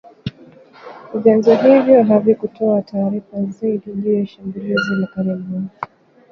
Vyanzo 1.13 1.55
hivyo 1.55 2.03
havikutoa 2.03 2.81
taarifa 2.81 3.43
zaidi 3.43 3.91
juu 3.93 4.13
ya 4.19 4.27
shambulizi 4.27 4.91
la 5.01 5.07
karibuni 5.07 5.67